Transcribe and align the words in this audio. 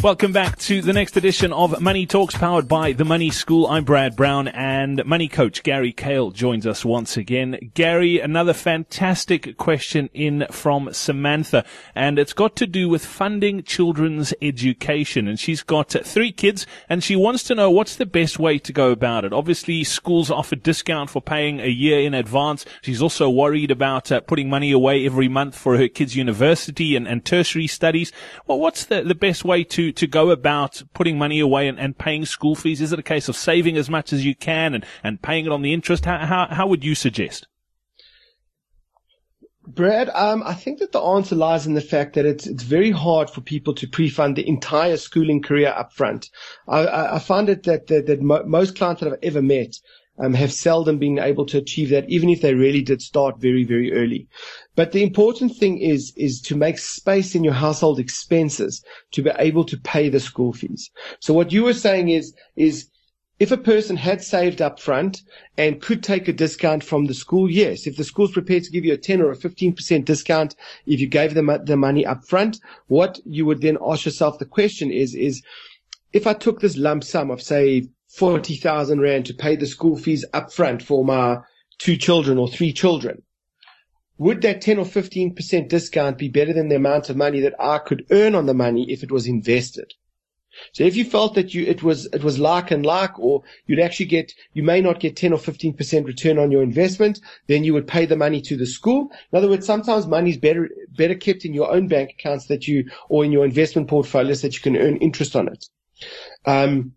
Welcome 0.00 0.30
back 0.30 0.58
to 0.58 0.80
the 0.80 0.92
next 0.92 1.16
edition 1.16 1.52
of 1.52 1.80
Money 1.80 2.06
Talks 2.06 2.36
powered 2.36 2.68
by 2.68 2.92
the 2.92 3.04
Money 3.04 3.30
School. 3.30 3.66
I'm 3.66 3.82
Brad 3.82 4.14
Brown 4.14 4.46
and 4.46 5.04
money 5.04 5.26
coach 5.26 5.64
Gary 5.64 5.92
Kale 5.92 6.30
joins 6.30 6.68
us 6.68 6.84
once 6.84 7.16
again. 7.16 7.72
Gary, 7.74 8.20
another 8.20 8.52
fantastic 8.52 9.56
question 9.56 10.08
in 10.14 10.46
from 10.52 10.92
Samantha 10.92 11.64
and 11.96 12.16
it's 12.16 12.32
got 12.32 12.54
to 12.56 12.66
do 12.68 12.88
with 12.88 13.04
funding 13.04 13.64
children's 13.64 14.32
education 14.40 15.26
and 15.26 15.40
she's 15.40 15.64
got 15.64 15.90
three 15.90 16.30
kids 16.30 16.64
and 16.88 17.02
she 17.02 17.16
wants 17.16 17.42
to 17.42 17.56
know 17.56 17.68
what's 17.68 17.96
the 17.96 18.06
best 18.06 18.38
way 18.38 18.56
to 18.56 18.72
go 18.72 18.92
about 18.92 19.24
it. 19.24 19.32
Obviously 19.32 19.82
schools 19.82 20.30
offer 20.30 20.54
discount 20.54 21.10
for 21.10 21.20
paying 21.20 21.58
a 21.58 21.66
year 21.66 22.00
in 22.00 22.14
advance. 22.14 22.64
She's 22.82 23.02
also 23.02 23.28
worried 23.28 23.72
about 23.72 24.12
uh, 24.12 24.20
putting 24.20 24.48
money 24.48 24.70
away 24.70 25.04
every 25.04 25.28
month 25.28 25.58
for 25.58 25.76
her 25.76 25.88
kids' 25.88 26.14
university 26.14 26.94
and, 26.94 27.08
and 27.08 27.24
tertiary 27.24 27.66
studies. 27.66 28.12
Well, 28.46 28.60
what's 28.60 28.84
the, 28.84 29.02
the 29.02 29.16
best 29.16 29.44
way 29.44 29.64
to 29.64 29.87
to, 29.92 30.06
go 30.06 30.30
about 30.30 30.82
putting 30.94 31.18
money 31.18 31.40
away 31.40 31.68
and, 31.68 31.78
and 31.78 31.96
paying 31.96 32.24
school 32.24 32.54
fees? 32.54 32.80
Is 32.80 32.92
it 32.92 32.98
a 32.98 33.02
case 33.02 33.28
of 33.28 33.36
saving 33.36 33.76
as 33.76 33.90
much 33.90 34.12
as 34.12 34.24
you 34.24 34.34
can 34.34 34.74
and, 34.74 34.84
and 35.04 35.20
paying 35.20 35.46
it 35.46 35.52
on 35.52 35.62
the 35.62 35.72
interest? 35.72 36.04
How, 36.04 36.18
how, 36.18 36.46
how 36.50 36.66
would 36.66 36.84
you 36.84 36.94
suggest? 36.94 37.46
Brad, 39.68 40.08
um, 40.14 40.42
I 40.46 40.54
think 40.54 40.78
that 40.78 40.92
the 40.92 41.00
answer 41.00 41.34
lies 41.34 41.66
in 41.66 41.74
the 41.74 41.82
fact 41.82 42.14
that 42.14 42.24
it's 42.24 42.46
it's 42.46 42.62
very 42.62 42.90
hard 42.90 43.28
for 43.28 43.42
people 43.42 43.74
to 43.74 43.86
pre-fund 43.86 44.34
the 44.34 44.48
entire 44.48 44.96
schooling 44.96 45.42
career 45.42 45.68
up 45.68 45.92
front. 45.92 46.30
I, 46.66 46.86
I, 46.86 47.16
I 47.16 47.18
find 47.18 47.50
it 47.50 47.64
that 47.64 47.86
that, 47.88 48.06
that 48.06 48.22
mo- 48.22 48.44
most 48.46 48.76
clients 48.76 49.02
that 49.02 49.12
I've 49.12 49.18
ever 49.22 49.42
met 49.42 49.74
um, 50.18 50.34
have 50.34 50.52
seldom 50.52 50.98
been 50.98 51.18
able 51.18 51.46
to 51.46 51.58
achieve 51.58 51.90
that, 51.90 52.08
even 52.08 52.28
if 52.28 52.40
they 52.40 52.54
really 52.54 52.82
did 52.82 53.02
start 53.02 53.38
very, 53.38 53.64
very 53.64 53.92
early. 53.92 54.26
But 54.74 54.92
the 54.92 55.02
important 55.02 55.56
thing 55.56 55.78
is, 55.78 56.12
is 56.16 56.40
to 56.42 56.56
make 56.56 56.78
space 56.78 57.34
in 57.34 57.44
your 57.44 57.54
household 57.54 57.98
expenses 57.98 58.82
to 59.12 59.22
be 59.22 59.30
able 59.38 59.64
to 59.64 59.76
pay 59.76 60.08
the 60.08 60.20
school 60.20 60.52
fees. 60.52 60.90
So 61.20 61.34
what 61.34 61.52
you 61.52 61.64
were 61.64 61.74
saying 61.74 62.08
is, 62.08 62.34
is 62.56 62.88
if 63.38 63.52
a 63.52 63.56
person 63.56 63.96
had 63.96 64.22
saved 64.22 64.60
up 64.60 64.80
front 64.80 65.22
and 65.56 65.80
could 65.80 66.02
take 66.02 66.26
a 66.26 66.32
discount 66.32 66.82
from 66.82 67.06
the 67.06 67.14
school, 67.14 67.48
yes. 67.48 67.86
If 67.86 67.96
the 67.96 68.04
school's 68.04 68.32
prepared 68.32 68.64
to 68.64 68.70
give 68.70 68.84
you 68.84 68.94
a 68.94 68.98
10 68.98 69.20
or 69.20 69.30
a 69.30 69.36
15% 69.36 70.04
discount 70.04 70.56
if 70.86 70.98
you 71.00 71.06
gave 71.06 71.34
them 71.34 71.50
the 71.64 71.76
money 71.76 72.04
up 72.04 72.24
front, 72.24 72.58
what 72.88 73.20
you 73.24 73.46
would 73.46 73.60
then 73.60 73.78
ask 73.80 74.04
yourself 74.04 74.38
the 74.38 74.44
question 74.44 74.90
is, 74.90 75.14
is 75.14 75.42
if 76.12 76.26
I 76.26 76.32
took 76.32 76.60
this 76.60 76.76
lump 76.76 77.04
sum 77.04 77.30
of 77.30 77.42
say 77.42 77.88
40,000 78.08 79.00
Rand 79.00 79.26
to 79.26 79.34
pay 79.34 79.56
the 79.56 79.66
school 79.66 79.96
fees 79.96 80.24
up 80.32 80.52
front 80.52 80.82
for 80.82 81.04
my 81.04 81.38
two 81.78 81.96
children 81.96 82.38
or 82.38 82.48
three 82.48 82.72
children, 82.72 83.22
would 84.16 84.42
that 84.42 84.60
10 84.60 84.78
or 84.78 84.84
15% 84.84 85.68
discount 85.68 86.18
be 86.18 86.28
better 86.28 86.52
than 86.52 86.68
the 86.68 86.76
amount 86.76 87.08
of 87.08 87.16
money 87.16 87.40
that 87.40 87.54
I 87.60 87.78
could 87.78 88.06
earn 88.10 88.34
on 88.34 88.46
the 88.46 88.54
money 88.54 88.90
if 88.90 89.02
it 89.02 89.12
was 89.12 89.26
invested? 89.26 89.94
So 90.72 90.82
if 90.82 90.96
you 90.96 91.04
felt 91.04 91.34
that 91.34 91.54
you, 91.54 91.64
it 91.66 91.84
was, 91.84 92.06
it 92.06 92.24
was 92.24 92.40
like 92.40 92.72
and 92.72 92.84
like, 92.84 93.16
or 93.18 93.42
you'd 93.66 93.78
actually 93.78 94.06
get, 94.06 94.32
you 94.54 94.64
may 94.64 94.80
not 94.80 94.98
get 94.98 95.14
10 95.14 95.32
or 95.32 95.38
15% 95.38 96.06
return 96.06 96.38
on 96.38 96.50
your 96.50 96.64
investment, 96.64 97.20
then 97.46 97.62
you 97.62 97.74
would 97.74 97.86
pay 97.86 98.06
the 98.06 98.16
money 98.16 98.40
to 98.40 98.56
the 98.56 98.66
school. 98.66 99.12
In 99.30 99.38
other 99.38 99.48
words, 99.48 99.66
sometimes 99.66 100.06
money 100.06 100.30
is 100.30 100.38
better, 100.38 100.68
better 100.96 101.14
kept 101.14 101.44
in 101.44 101.54
your 101.54 101.70
own 101.70 101.86
bank 101.86 102.10
accounts 102.18 102.46
that 102.46 102.66
you, 102.66 102.90
or 103.08 103.24
in 103.24 103.30
your 103.30 103.44
investment 103.44 103.88
portfolios 103.88 104.42
that 104.42 104.54
you 104.54 104.60
can 104.60 104.76
earn 104.76 104.96
interest 104.96 105.36
on 105.36 105.46
it. 105.46 105.66
Um, 106.44 106.92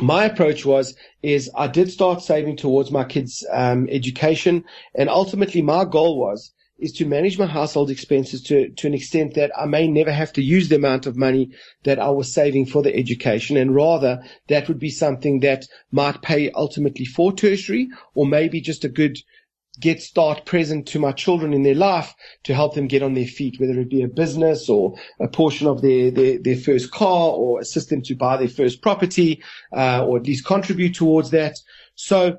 my 0.00 0.24
approach 0.24 0.64
was 0.64 0.96
is 1.22 1.50
I 1.54 1.68
did 1.68 1.90
start 1.90 2.22
saving 2.22 2.56
towards 2.56 2.90
my 2.90 3.04
kids' 3.04 3.46
um, 3.50 3.88
education, 3.90 4.64
and 4.94 5.08
ultimately 5.08 5.62
my 5.62 5.84
goal 5.84 6.18
was 6.18 6.52
is 6.76 6.92
to 6.92 7.06
manage 7.06 7.38
my 7.38 7.46
household 7.46 7.88
expenses 7.90 8.42
to 8.42 8.68
to 8.70 8.88
an 8.88 8.94
extent 8.94 9.34
that 9.34 9.52
I 9.56 9.66
may 9.66 9.86
never 9.86 10.10
have 10.10 10.32
to 10.32 10.42
use 10.42 10.68
the 10.68 10.76
amount 10.76 11.06
of 11.06 11.16
money 11.16 11.50
that 11.84 12.00
I 12.00 12.10
was 12.10 12.32
saving 12.32 12.66
for 12.66 12.82
the 12.82 12.94
education, 12.94 13.56
and 13.56 13.74
rather 13.74 14.24
that 14.48 14.66
would 14.66 14.80
be 14.80 14.90
something 14.90 15.40
that 15.40 15.66
might 15.92 16.22
pay 16.22 16.50
ultimately 16.50 17.04
for 17.04 17.32
tertiary, 17.32 17.88
or 18.16 18.26
maybe 18.26 18.60
just 18.60 18.84
a 18.84 18.88
good 18.88 19.18
get 19.80 20.00
start 20.00 20.44
present 20.46 20.86
to 20.86 20.98
my 20.98 21.12
children 21.12 21.52
in 21.52 21.62
their 21.62 21.74
life 21.74 22.14
to 22.44 22.54
help 22.54 22.74
them 22.74 22.86
get 22.86 23.02
on 23.02 23.14
their 23.14 23.26
feet, 23.26 23.58
whether 23.58 23.78
it 23.80 23.90
be 23.90 24.02
a 24.02 24.08
business 24.08 24.68
or 24.68 24.94
a 25.20 25.28
portion 25.28 25.66
of 25.66 25.82
their, 25.82 26.10
their, 26.10 26.38
their 26.38 26.56
first 26.56 26.90
car 26.90 27.30
or 27.30 27.60
assist 27.60 27.90
them 27.90 28.02
to 28.02 28.14
buy 28.14 28.36
their 28.36 28.48
first 28.48 28.82
property, 28.82 29.42
uh, 29.72 30.04
or 30.04 30.16
at 30.16 30.26
least 30.26 30.44
contribute 30.44 30.94
towards 30.94 31.30
that. 31.30 31.58
So 31.96 32.38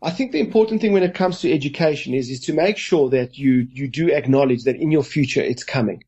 I 0.00 0.10
think 0.10 0.32
the 0.32 0.40
important 0.40 0.80
thing 0.80 0.92
when 0.92 1.02
it 1.02 1.14
comes 1.14 1.40
to 1.40 1.52
education 1.52 2.14
is, 2.14 2.30
is 2.30 2.40
to 2.40 2.52
make 2.52 2.76
sure 2.76 3.10
that 3.10 3.38
you, 3.38 3.66
you 3.70 3.88
do 3.88 4.10
acknowledge 4.10 4.64
that 4.64 4.76
in 4.76 4.90
your 4.90 5.04
future 5.04 5.42
it's 5.42 5.64
coming 5.64 6.02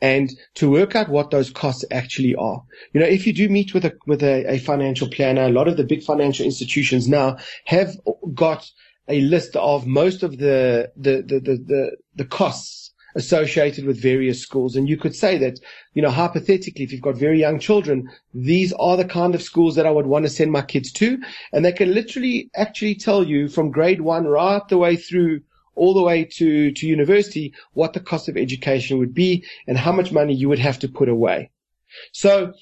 and 0.00 0.30
to 0.54 0.70
work 0.70 0.94
out 0.94 1.08
what 1.08 1.30
those 1.30 1.50
costs 1.50 1.84
actually 1.90 2.34
are. 2.34 2.62
You 2.92 3.00
know, 3.00 3.06
if 3.06 3.26
you 3.26 3.32
do 3.32 3.48
meet 3.48 3.74
with 3.74 3.84
a, 3.84 3.96
with 4.06 4.22
a, 4.22 4.52
a 4.52 4.58
financial 4.58 5.08
planner, 5.08 5.42
a 5.42 5.50
lot 5.50 5.68
of 5.68 5.76
the 5.76 5.84
big 5.84 6.02
financial 6.02 6.44
institutions 6.44 7.08
now 7.08 7.38
have 7.64 7.96
got 8.34 8.70
a 9.08 9.20
list 9.20 9.56
of 9.56 9.86
most 9.86 10.22
of 10.22 10.38
the, 10.38 10.90
the, 10.96 11.22
the, 11.22 11.40
the, 11.40 11.56
the, 11.56 11.96
the 12.16 12.24
costs 12.24 12.92
associated 13.16 13.86
with 13.86 14.00
various 14.00 14.40
schools. 14.40 14.76
And 14.76 14.88
you 14.88 14.96
could 14.96 15.14
say 15.14 15.38
that, 15.38 15.58
you 15.94 16.02
know, 16.02 16.10
hypothetically, 16.10 16.84
if 16.84 16.92
you've 16.92 17.00
got 17.00 17.16
very 17.16 17.40
young 17.40 17.58
children, 17.58 18.10
these 18.34 18.72
are 18.74 18.96
the 18.96 19.06
kind 19.06 19.34
of 19.34 19.42
schools 19.42 19.74
that 19.76 19.86
I 19.86 19.90
would 19.90 20.06
want 20.06 20.26
to 20.26 20.30
send 20.30 20.52
my 20.52 20.62
kids 20.62 20.92
to. 20.92 21.18
And 21.52 21.64
they 21.64 21.72
can 21.72 21.94
literally 21.94 22.50
actually 22.54 22.94
tell 22.94 23.24
you 23.24 23.48
from 23.48 23.70
grade 23.70 24.02
one 24.02 24.26
right 24.26 24.62
the 24.68 24.78
way 24.78 24.96
through 24.96 25.40
all 25.74 25.94
the 25.94 26.02
way 26.02 26.24
to, 26.24 26.72
to 26.72 26.86
university 26.86 27.54
what 27.72 27.92
the 27.92 28.00
cost 28.00 28.28
of 28.28 28.36
education 28.36 28.98
would 28.98 29.14
be 29.14 29.44
and 29.66 29.78
how 29.78 29.92
much 29.92 30.12
money 30.12 30.34
you 30.34 30.48
would 30.48 30.58
have 30.58 30.78
to 30.80 30.88
put 30.88 31.08
away. 31.08 31.50
So 32.12 32.52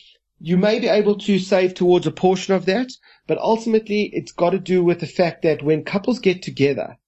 you 0.41 0.57
may 0.57 0.81
be 0.81 0.89
able 0.89 1.17
to 1.19 1.39
save 1.39 1.75
towards 1.75 2.07
a 2.07 2.11
portion 2.11 2.55
of 2.55 2.67
that, 2.67 2.91
but 3.27 3.39
ultimately 3.39 4.11
it's 4.13 4.33
got 4.33 4.51
to 4.51 4.59
do 4.59 4.83
with 4.83 5.01
the 5.01 5.07
fact 5.07 5.43
that 5.43 5.63
when 5.63 5.85
couples 5.85 6.19
get 6.19 6.43
together, 6.43 6.99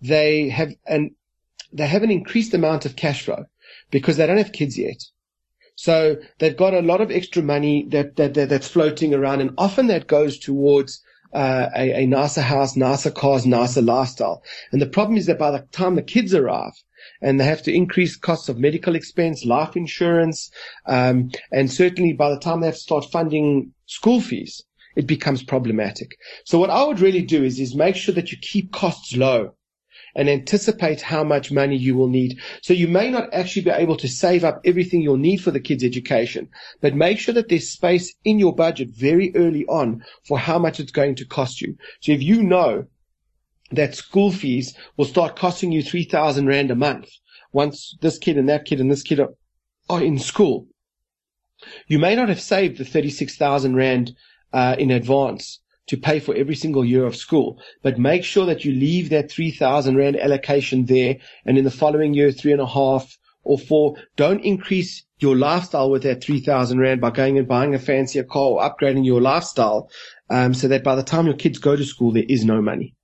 they 0.00 0.48
have 0.48 0.74
an, 0.86 1.14
they 1.72 1.86
have 1.86 2.02
an 2.02 2.10
increased 2.10 2.54
amount 2.54 2.86
of 2.86 2.96
cash 2.96 3.24
flow 3.24 3.44
because 3.90 4.16
they 4.16 4.26
don't 4.26 4.38
have 4.38 4.52
kids 4.52 4.78
yet. 4.78 5.04
So 5.76 6.16
they've 6.38 6.56
got 6.56 6.74
a 6.74 6.82
lot 6.82 7.00
of 7.00 7.10
extra 7.10 7.42
money 7.42 7.86
that, 7.90 8.16
that, 8.16 8.34
that 8.34 8.48
that's 8.48 8.68
floating 8.68 9.14
around 9.14 9.40
and 9.40 9.52
often 9.56 9.86
that 9.86 10.06
goes 10.06 10.38
towards 10.38 11.02
uh, 11.32 11.68
a, 11.76 12.02
a 12.02 12.06
nicer 12.06 12.42
house, 12.42 12.76
nicer 12.76 13.10
cars, 13.10 13.46
nicer 13.46 13.82
lifestyle. 13.82 14.42
And 14.72 14.80
the 14.80 14.86
problem 14.86 15.16
is 15.16 15.26
that 15.26 15.38
by 15.38 15.50
the 15.50 15.66
time 15.72 15.94
the 15.94 16.02
kids 16.02 16.34
arrive, 16.34 16.72
and 17.22 17.38
they 17.38 17.44
have 17.44 17.62
to 17.62 17.74
increase 17.74 18.16
costs 18.16 18.48
of 18.48 18.58
medical 18.58 18.94
expense, 18.94 19.44
life 19.44 19.76
insurance, 19.76 20.50
um, 20.86 21.30
and 21.50 21.70
certainly 21.70 22.12
by 22.12 22.30
the 22.30 22.38
time 22.38 22.60
they 22.60 22.66
have 22.66 22.74
to 22.74 22.80
start 22.80 23.10
funding 23.10 23.72
school 23.86 24.20
fees, 24.20 24.62
it 24.96 25.06
becomes 25.06 25.42
problematic. 25.42 26.16
So 26.44 26.58
what 26.58 26.70
I 26.70 26.84
would 26.84 27.00
really 27.00 27.22
do 27.22 27.42
is, 27.44 27.60
is 27.60 27.74
make 27.74 27.96
sure 27.96 28.14
that 28.14 28.32
you 28.32 28.38
keep 28.38 28.72
costs 28.72 29.16
low 29.16 29.54
and 30.14 30.28
anticipate 30.28 31.00
how 31.00 31.24
much 31.24 31.52
money 31.52 31.76
you 31.76 31.94
will 31.94 32.08
need. 32.08 32.38
So 32.62 32.72
you 32.72 32.88
may 32.88 33.10
not 33.10 33.32
actually 33.32 33.62
be 33.62 33.70
able 33.70 33.96
to 33.96 34.08
save 34.08 34.44
up 34.44 34.60
everything 34.64 35.00
you'll 35.00 35.16
need 35.16 35.38
for 35.38 35.50
the 35.50 35.60
kids' 35.60 35.84
education, 35.84 36.48
but 36.80 36.94
make 36.94 37.18
sure 37.18 37.34
that 37.34 37.48
there's 37.48 37.70
space 37.70 38.14
in 38.24 38.38
your 38.38 38.54
budget 38.54 38.90
very 38.90 39.34
early 39.34 39.64
on 39.66 40.04
for 40.26 40.38
how 40.38 40.58
much 40.58 40.80
it's 40.80 40.92
going 40.92 41.14
to 41.16 41.24
cost 41.24 41.60
you. 41.60 41.76
So 42.00 42.12
if 42.12 42.22
you 42.22 42.42
know 42.42 42.86
that 43.72 43.94
school 43.94 44.32
fees 44.32 44.74
will 44.96 45.04
start 45.04 45.36
costing 45.36 45.72
you 45.72 45.82
3,000 45.82 46.46
Rand 46.46 46.70
a 46.70 46.74
month 46.74 47.10
once 47.52 47.96
this 48.00 48.18
kid 48.18 48.36
and 48.36 48.48
that 48.48 48.64
kid 48.64 48.80
and 48.80 48.90
this 48.90 49.02
kid 49.02 49.20
are, 49.20 49.34
are 49.88 50.02
in 50.02 50.18
school, 50.18 50.66
you 51.86 51.98
may 51.98 52.16
not 52.16 52.28
have 52.28 52.40
saved 52.40 52.78
the 52.78 52.84
36,000 52.84 53.76
Rand 53.76 54.12
uh, 54.52 54.76
in 54.78 54.90
advance 54.90 55.60
to 55.90 55.96
pay 55.96 56.20
for 56.20 56.32
every 56.36 56.54
single 56.54 56.84
year 56.84 57.04
of 57.04 57.16
school, 57.16 57.58
but 57.82 57.98
make 57.98 58.22
sure 58.22 58.46
that 58.46 58.64
you 58.64 58.70
leave 58.70 59.10
that 59.10 59.28
3,000 59.28 59.96
Rand 59.96 60.16
allocation 60.16 60.84
there. 60.86 61.16
And 61.44 61.58
in 61.58 61.64
the 61.64 61.70
following 61.72 62.14
year, 62.14 62.30
three 62.30 62.52
and 62.52 62.60
a 62.60 62.66
half 62.66 63.18
or 63.42 63.58
four, 63.58 63.96
don't 64.14 64.44
increase 64.44 65.04
your 65.18 65.34
lifestyle 65.34 65.90
with 65.90 66.04
that 66.04 66.22
3,000 66.22 66.78
Rand 66.78 67.00
by 67.00 67.10
going 67.10 67.38
and 67.38 67.48
buying 67.48 67.74
a 67.74 67.80
fancier 67.80 68.22
car 68.22 68.42
or 68.42 68.62
upgrading 68.62 69.04
your 69.04 69.20
lifestyle. 69.20 69.90
Um, 70.30 70.54
so 70.54 70.68
that 70.68 70.84
by 70.84 70.94
the 70.94 71.02
time 71.02 71.26
your 71.26 71.34
kids 71.34 71.58
go 71.58 71.74
to 71.74 71.84
school, 71.84 72.12
there 72.12 72.22
is 72.28 72.44
no 72.44 72.62
money. 72.62 72.94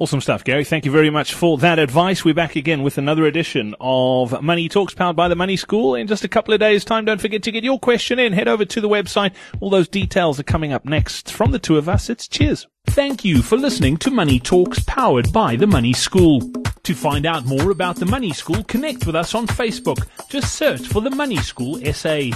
Awesome 0.00 0.22
stuff, 0.22 0.44
Gary. 0.44 0.64
Thank 0.64 0.86
you 0.86 0.90
very 0.90 1.10
much 1.10 1.34
for 1.34 1.58
that 1.58 1.78
advice. 1.78 2.24
We're 2.24 2.32
back 2.32 2.56
again 2.56 2.82
with 2.82 2.96
another 2.96 3.26
edition 3.26 3.74
of 3.80 4.40
Money 4.42 4.66
Talks 4.66 4.94
powered 4.94 5.14
by 5.14 5.28
the 5.28 5.36
Money 5.36 5.58
School 5.58 5.94
in 5.94 6.06
just 6.06 6.24
a 6.24 6.28
couple 6.28 6.54
of 6.54 6.60
days' 6.60 6.86
time. 6.86 7.04
Don't 7.04 7.20
forget 7.20 7.42
to 7.42 7.52
get 7.52 7.64
your 7.64 7.78
question 7.78 8.18
in. 8.18 8.32
Head 8.32 8.48
over 8.48 8.64
to 8.64 8.80
the 8.80 8.88
website. 8.88 9.34
All 9.60 9.68
those 9.68 9.88
details 9.88 10.40
are 10.40 10.44
coming 10.44 10.72
up 10.72 10.86
next. 10.86 11.30
From 11.30 11.50
the 11.50 11.58
two 11.58 11.76
of 11.76 11.86
us, 11.86 12.08
it's 12.08 12.26
cheers. 12.26 12.66
Thank 12.86 13.26
you 13.26 13.42
for 13.42 13.58
listening 13.58 13.98
to 13.98 14.10
Money 14.10 14.40
Talks 14.40 14.78
powered 14.84 15.34
by 15.34 15.54
the 15.54 15.66
Money 15.66 15.92
School. 15.92 16.50
To 16.84 16.94
find 16.94 17.26
out 17.26 17.44
more 17.44 17.70
about 17.70 17.96
the 17.96 18.06
Money 18.06 18.32
School, 18.32 18.64
connect 18.64 19.04
with 19.04 19.14
us 19.14 19.34
on 19.34 19.46
Facebook. 19.46 20.06
Just 20.30 20.54
search 20.54 20.88
for 20.88 21.02
the 21.02 21.10
Money 21.10 21.36
School 21.36 21.78
SA. 21.92 22.30